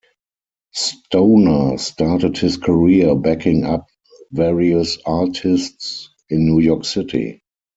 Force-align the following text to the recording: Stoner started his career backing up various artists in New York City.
Stoner 0.73 1.77
started 1.77 2.35
his 2.35 2.57
career 2.57 3.13
backing 3.15 3.65
up 3.65 3.85
various 4.31 4.97
artists 5.05 6.09
in 6.27 6.47
New 6.47 6.59
York 6.59 6.85
City. 6.85 7.43